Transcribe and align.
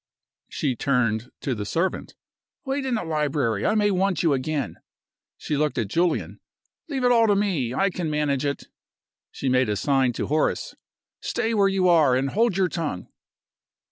She 0.49 0.75
turned 0.75 1.31
to 1.41 1.53
the 1.53 1.63
servant. 1.63 2.15
"Wait 2.65 2.87
in 2.87 2.95
the 2.95 3.03
library; 3.03 3.67
I 3.67 3.75
may 3.75 3.91
want 3.91 4.23
you 4.23 4.33
again." 4.33 4.77
She 5.37 5.55
looked 5.55 5.77
at 5.77 5.89
Julian. 5.89 6.39
"Leave 6.89 7.03
it 7.03 7.11
all 7.11 7.27
to 7.27 7.35
me; 7.35 7.75
I 7.75 7.91
can 7.91 8.09
manage 8.09 8.43
it." 8.43 8.67
She 9.29 9.47
made 9.47 9.69
a 9.69 9.75
sign 9.75 10.11
to 10.13 10.25
Horace. 10.25 10.73
"Stay 11.19 11.53
where 11.53 11.67
you 11.67 11.87
are, 11.87 12.15
and 12.15 12.31
hold 12.31 12.57
your 12.57 12.67
tongue." 12.67 13.09